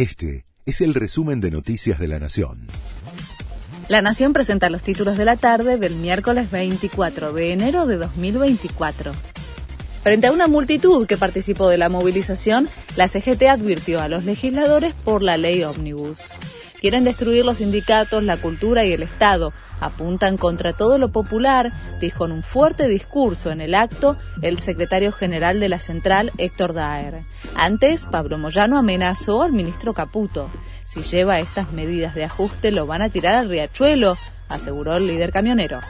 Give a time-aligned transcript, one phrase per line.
[0.00, 2.68] Este es el resumen de Noticias de la Nación.
[3.88, 9.12] La Nación presenta los títulos de la tarde del miércoles 24 de enero de 2024.
[10.02, 12.66] Frente a una multitud que participó de la movilización,
[12.96, 16.22] la CGT advirtió a los legisladores por la ley ómnibus.
[16.80, 19.52] Quieren destruir los sindicatos, la cultura y el Estado.
[19.80, 25.12] Apuntan contra todo lo popular, dijo en un fuerte discurso en el acto el secretario
[25.12, 27.20] general de la central, Héctor Daer.
[27.54, 30.50] Antes, Pablo Moyano amenazó al ministro Caputo.
[30.84, 34.16] Si lleva estas medidas de ajuste, lo van a tirar al riachuelo,
[34.48, 35.80] aseguró el líder camionero.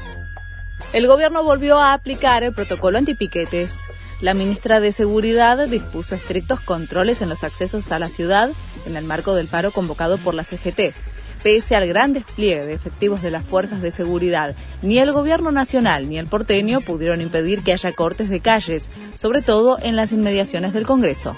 [0.92, 3.80] El gobierno volvió a aplicar el protocolo antipiquetes.
[4.20, 8.50] La ministra de Seguridad dispuso estrictos controles en los accesos a la ciudad
[8.84, 10.94] en el marco del paro convocado por la CGT.
[11.42, 16.10] Pese al gran despliegue de efectivos de las fuerzas de seguridad, ni el gobierno nacional
[16.10, 20.74] ni el porteño pudieron impedir que haya cortes de calles, sobre todo en las inmediaciones
[20.74, 21.34] del Congreso.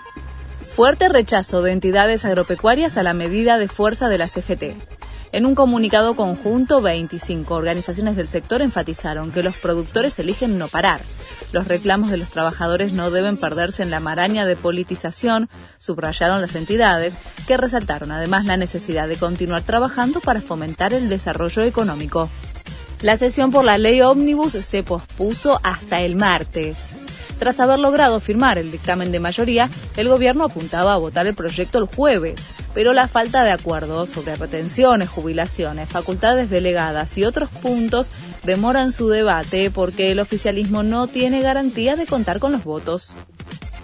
[0.58, 4.74] Fuerte rechazo de entidades agropecuarias a la medida de fuerza de la CGT.
[5.32, 11.00] En un comunicado conjunto, 25 organizaciones del sector enfatizaron que los productores eligen no parar.
[11.52, 15.48] Los reclamos de los trabajadores no deben perderse en la maraña de politización,
[15.78, 21.62] subrayaron las entidades, que resaltaron además la necesidad de continuar trabajando para fomentar el desarrollo
[21.62, 22.28] económico.
[23.00, 26.96] La sesión por la ley ómnibus se pospuso hasta el martes.
[27.42, 31.78] Tras haber logrado firmar el dictamen de mayoría, el gobierno apuntaba a votar el proyecto
[31.78, 38.12] el jueves, pero la falta de acuerdo sobre retenciones, jubilaciones, facultades delegadas y otros puntos
[38.44, 43.10] demoran su debate porque el oficialismo no tiene garantía de contar con los votos.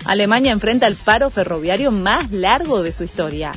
[0.05, 3.51] Alemania enfrenta el paro ferroviario más largo de su historia.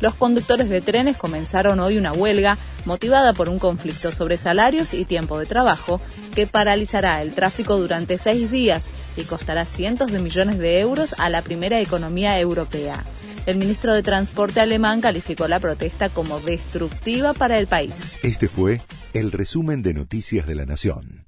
[0.00, 5.04] Los conductores de trenes comenzaron hoy una huelga motivada por un conflicto sobre salarios y
[5.04, 6.00] tiempo de trabajo
[6.34, 11.28] que paralizará el tráfico durante seis días y costará cientos de millones de euros a
[11.30, 13.04] la primera economía europea.
[13.46, 18.14] El ministro de Transporte alemán calificó la protesta como destructiva para el país.
[18.22, 18.80] Este fue
[19.12, 21.26] el resumen de Noticias de la Nación.